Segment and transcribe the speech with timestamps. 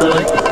[0.00, 0.47] Oj,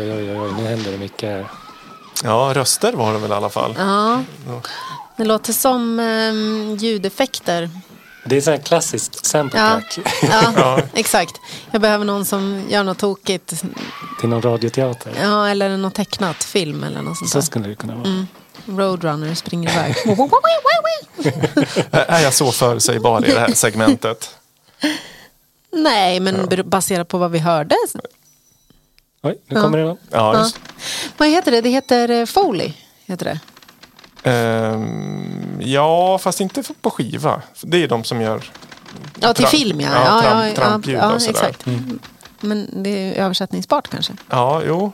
[0.00, 1.46] oj, oj, oj, nu händer det mycket här.
[2.24, 3.74] Ja, röster var det väl i alla fall.
[3.78, 4.22] Ja.
[5.16, 7.70] Det låter som um, ljudeffekter.
[8.24, 9.80] Det är så här klassiskt sample Ja.
[9.94, 10.08] track
[10.56, 11.40] Ja, exakt.
[11.70, 13.54] Jag behöver någon som gör något tokigt.
[14.20, 15.12] till någon radioteater.
[15.22, 17.42] Ja, eller något tecknat film eller något sånt Så där.
[17.46, 18.26] skulle det kunna vara.
[18.66, 19.94] Roadrunner springer iväg.
[21.90, 24.30] Är jag så förutsägbar i det här segmentet?
[25.72, 27.74] Nej, men baserat på vad vi hörde.
[29.22, 29.96] Oj, nu kommer det någon.
[30.10, 30.50] Ja, Ja.
[31.16, 31.60] Vad heter det?
[31.60, 32.72] Det heter eh, Foley.
[33.06, 33.40] Heter det.
[34.30, 37.42] Ehm, ja, fast inte på skiva.
[37.62, 38.50] Det är de som gör
[39.20, 39.88] Ja, till film ja.
[39.94, 41.40] ja, ja, tramp- ja, ja, och sådär.
[41.48, 41.64] exakt.
[42.40, 44.12] Men det är översättningsbart kanske.
[44.30, 44.92] Ja, jo.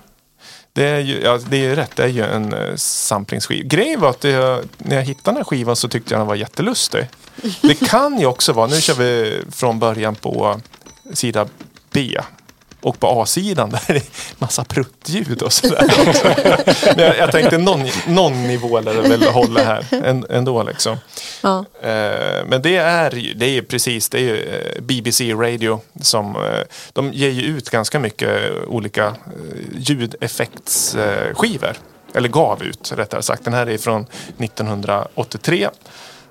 [0.72, 3.68] Det är ju, ja, det är ju rätt, det är ju en uh, samplingsskiva.
[3.68, 6.34] Grejen var att det, när jag hittade den här skivan så tyckte jag den var
[6.34, 7.08] jättelustig.
[7.60, 10.60] Det kan ju också vara, nu kör vi från början på
[11.14, 11.46] sida
[11.92, 12.18] B.
[12.82, 14.04] Och på A-sidan där är det
[14.38, 15.84] massa pruttljud och sådär.
[16.96, 19.84] Men jag, jag tänkte någon, någon nivå lär det väl hålla här
[20.30, 20.96] ändå liksom.
[21.42, 21.64] Ja.
[21.82, 26.36] Eh, Men det är ju det är precis, det är ju eh, BBC Radio som
[26.36, 26.42] eh,
[26.92, 29.14] de ger ju ut ganska mycket olika
[29.76, 31.76] ljudeffektsskivor.
[32.14, 33.44] Eller gav ut rättare sagt.
[33.44, 34.06] Den här är från
[34.38, 35.68] 1983.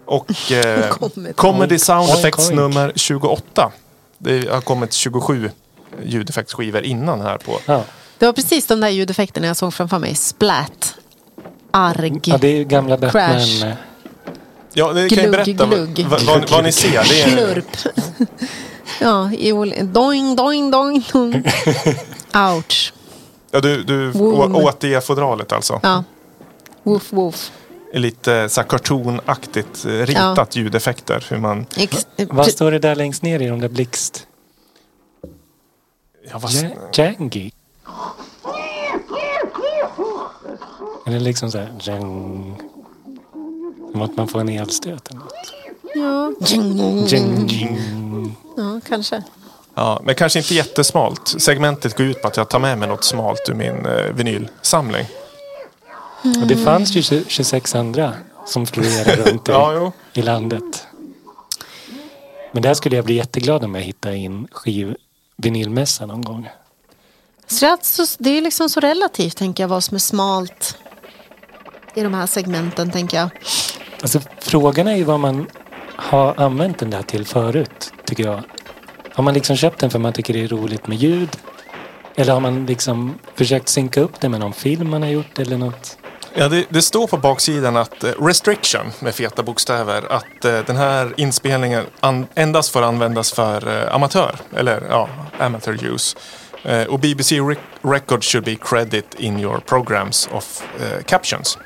[0.05, 0.89] Och eh,
[1.35, 1.79] Comedy.
[1.79, 3.71] Sound Effects nummer 28.
[4.17, 5.51] Det har kommit 27
[6.03, 7.59] ljudeffektsskivor innan här på.
[7.65, 7.83] Ja.
[8.17, 10.15] Det var precis de där ljudeffekterna jag såg framför mig.
[10.15, 10.95] Splat.
[11.71, 12.19] Arg.
[12.23, 13.11] ja, det är gamla Batman.
[13.39, 13.65] Crash.
[13.65, 13.73] eh,
[14.73, 16.05] Ja, det kan jag Glugg, berätta vad, glugg.
[16.09, 17.03] vad, vad, vad ni ser.
[17.09, 17.65] Det är, Klurp.
[19.01, 21.43] ja, i ol- doing, doing, doing, doing.
[22.55, 22.93] Ouch.
[23.51, 24.55] ja, du du Woom.
[24.55, 25.79] å- åt det fodralet alltså.
[25.83, 26.03] Ja.
[26.83, 27.51] Woof, woof.
[27.93, 31.25] lite så här cartoonaktigt eh, ritat ljudeffekter.
[31.29, 34.27] Hur man, Ex- Vad står det där längst ner i de där blixt?
[36.29, 37.51] Ja, vad, Ja- Jangy?
[41.07, 41.73] Eller liksom så här...
[41.81, 42.61] Jang.
[43.91, 45.53] Som att man får en elstöt eller något.
[45.95, 46.33] ja.
[47.07, 47.49] Jang.
[48.57, 49.23] ja, kanske.
[49.75, 51.27] ja, men kanske inte jättesmalt.
[51.41, 55.05] Segmentet går ut på att jag tar med mig något smalt ur min eh, vinylsamling.
[56.41, 58.13] Och det fanns ju 20 26 andra
[58.45, 60.87] som florerade runt i, Ja, i landet.
[62.51, 64.47] Men där skulle jag bli jätteglad om jag hittade in
[65.41, 66.49] skivvinylmässa någon gång.
[67.47, 70.77] Så det, är det är liksom så relativt, tänker jag, vad som är smalt
[71.95, 73.29] i de här segmenten, tänker jag.
[74.01, 75.47] Alltså frågan är ju vad man
[75.95, 78.43] har använt den där till förut, tycker jag.
[79.13, 81.29] Har man liksom köpt den för man tycker det är roligt med ljud?
[82.15, 85.57] Eller har man liksom försökt synka upp det med någon film man har gjort eller
[85.57, 85.97] något?
[86.33, 90.75] Ja, det, det står på baksidan att eh, restriction med feta bokstäver att eh, den
[90.77, 95.09] här inspelningen an, endast får användas för eh, amatör eller ja,
[95.39, 96.17] amateur use.
[96.63, 101.57] Eh, och BBC rec- Records should be credit in your programs of eh, captions.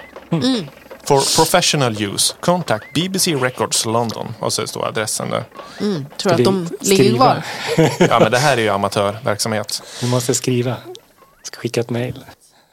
[1.04, 4.34] For professional use, contact BBC Records London.
[4.40, 5.44] Och så står adressen där.
[5.82, 7.44] Mm, tror Ska att de ligger kvar.
[8.00, 9.84] Ja, men det här är ju amatörverksamhet.
[10.02, 10.76] Du måste skriva.
[11.44, 12.24] Ska skicka ett mejl.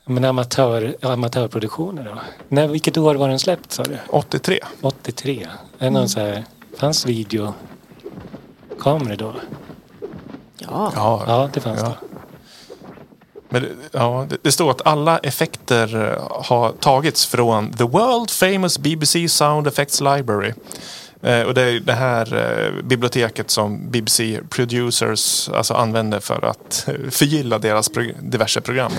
[0.04, 2.18] Men amatör, amatörproduktioner då?
[2.48, 3.98] När, vilket år var den släppt sa du?
[4.08, 4.58] 83.
[4.80, 5.46] 83?
[5.78, 6.44] Är det någon så här,
[6.78, 7.54] fanns videokameror
[9.16, 9.34] då?
[10.58, 10.92] Ja.
[10.94, 11.86] Ja, Ja, det fanns Ja.
[11.88, 11.96] det.
[13.48, 18.78] Men ja, det, det står att alla effekter eh, har tagits från The World Famous
[18.78, 20.52] BBC Sound Effects Library.
[21.22, 26.88] Eh, och det är det här eh, biblioteket som BBC Producers alltså använder för att
[26.88, 28.92] eh, förgylla deras pro- diverse program.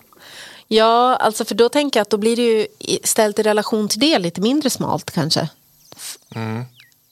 [0.68, 3.88] Ja, alltså för då tänker jag att då blir det ju i- ställt i relation
[3.88, 5.48] till det lite mindre smalt kanske.
[6.34, 6.64] Mm.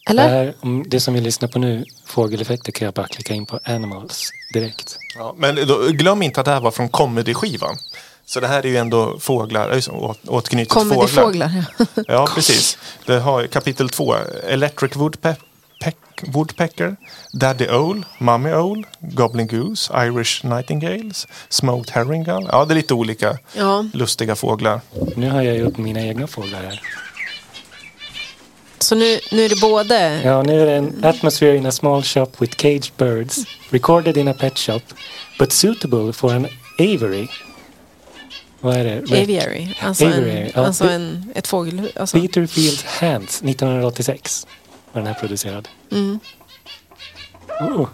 [0.07, 0.29] Det, Eller?
[0.29, 3.61] här, om det som vi lyssnar på nu, fågeleffekter, kan jag bara klicka in på
[3.65, 4.97] Animals direkt.
[5.19, 7.77] Ja, men då, glöm inte att det här var från comedy-skivan.
[8.27, 9.81] Så det här är ju ändå fåglar, äh,
[11.07, 11.49] det fåglar.
[11.49, 11.65] fåglar?
[11.95, 12.03] Ja.
[12.09, 12.79] Ja, precis.
[13.07, 14.15] Det har kapitel två.
[14.49, 15.35] Electric Woodpe-
[15.85, 16.97] peck- Woodpecker,
[17.33, 22.49] Daddy Owl, Mummy Owl, Goblin Goose, Irish Nightingales, Smoked Herring Gull.
[22.53, 23.85] Ja, det är lite olika ja.
[23.93, 24.81] lustiga fåglar.
[25.17, 26.81] Nu har jag ju upp mina egna fåglar här.
[28.79, 30.21] Så nu, nu är det både...
[30.25, 33.39] Ja, nu är det en atmosphere in a small shop with caged birds,
[33.71, 34.81] recorded in a pet shop,
[35.39, 36.47] but suitable for an
[36.79, 37.29] aviary.
[38.61, 39.01] Vad är det?
[39.01, 40.67] Ret- Aviary, alltså, Aviary, en, ja.
[40.67, 41.97] alltså en, ett fågelhus.
[41.97, 42.21] Alltså.
[42.21, 44.47] Peter Fields Hands 1986
[44.97, 45.69] var den här producerad.
[45.91, 46.21] Mm.
[47.61, 47.89] Oh.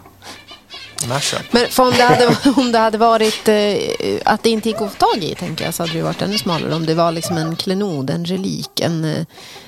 [1.07, 3.55] Men för om det hade, om det hade varit eh,
[4.25, 6.37] att det inte gick att få tag i, tänker jag, så hade det varit ännu
[6.37, 6.75] smalare.
[6.75, 9.25] Om det var liksom en klenod, en relik, en, eh,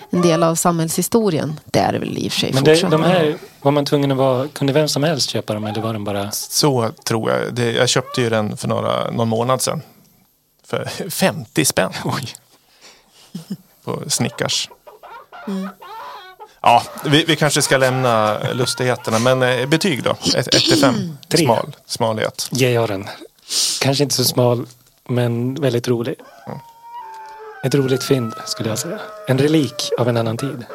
[0.09, 1.59] en del av samhällshistorien.
[1.65, 4.11] Det är det väl i och för sig Men det, de här, var man tvungen
[4.11, 6.31] att vara, kunde vem som helst köpa dem eller var den bara...
[6.31, 7.53] Så tror jag.
[7.53, 9.81] Det, jag köpte ju den för några, någon månad sedan.
[10.67, 12.35] För 50 spänn Oj.
[13.83, 14.69] på Snickars.
[16.67, 19.19] Ja, vi, vi kanske ska lämna lustigheterna.
[19.19, 20.15] Men eh, betyg då?
[20.35, 21.17] 1 till 5.
[21.29, 21.45] Tre.
[21.45, 22.47] Smal, smalhet.
[22.51, 23.07] Ger jag den.
[23.81, 24.65] Kanske inte så smal,
[25.07, 26.15] men väldigt rolig.
[27.63, 28.99] Ett roligt fynd skulle jag säga.
[29.27, 30.65] En relik av en annan tid.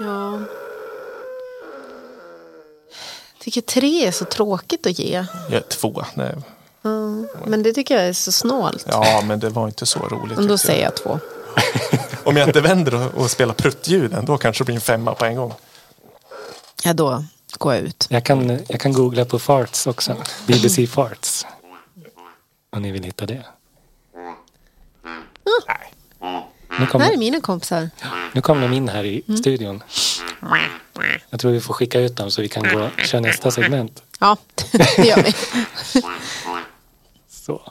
[0.00, 0.40] Ja.
[3.32, 5.24] Jag tycker tre är så tråkigt att ge.
[5.50, 6.04] Ja, två.
[6.14, 6.34] Nej.
[6.82, 8.86] Ja, men det tycker jag är så snålt.
[8.88, 10.38] Ja, men det var inte så roligt.
[10.38, 10.60] Men då jag.
[10.60, 11.18] säger jag två.
[12.24, 15.24] Om jag inte vänder och, och spelar pruttljuden, då kanske det blir en femma på
[15.24, 15.54] en gång.
[16.84, 17.24] Ja, då
[17.58, 18.06] går jag ut.
[18.10, 20.16] Jag kan, jag kan googla på farts också.
[20.46, 21.46] BBC farts.
[22.70, 23.44] Om ni vill hitta det.
[25.68, 25.92] Nej.
[26.80, 27.90] Nu kom, Här är mina kompisar.
[28.32, 29.82] nu kom de in här i studion.
[31.30, 34.02] Jag tror vi får skicka ut dem så vi kan gå och köra nästa segment.
[34.20, 34.36] Ja,
[34.72, 35.34] det gör vi.
[37.30, 37.62] Så.